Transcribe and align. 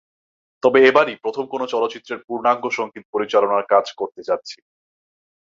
তবে 0.63 0.79
এবারই 0.87 1.15
প্রথম 1.23 1.45
কোনো 1.47 1.65
চলচ্চিত্রের 1.67 2.19
পূর্ণাঙ্গ 2.27 2.63
সংগীত 2.69 3.05
পরিচালনার 3.13 3.63
কাজ 3.73 3.85
করতে 3.99 4.21
যাচ্ছি। 4.29 4.57